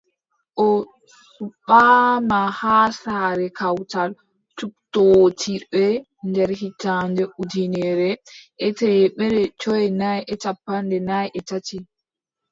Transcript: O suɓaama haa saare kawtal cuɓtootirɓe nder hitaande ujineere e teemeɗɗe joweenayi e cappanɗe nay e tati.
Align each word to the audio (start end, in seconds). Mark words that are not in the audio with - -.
O 0.65 0.67
suɓaama 1.33 2.39
haa 2.59 2.87
saare 3.01 3.47
kawtal 3.59 4.09
cuɓtootirɓe 4.57 5.83
nder 6.27 6.49
hitaande 6.61 7.23
ujineere 7.41 8.09
e 8.65 8.67
teemeɗɗe 8.77 9.41
joweenayi 9.59 10.21
e 10.31 10.35
cappanɗe 10.43 10.97
nay 11.09 11.27
e 11.37 11.39
tati. 11.47 11.77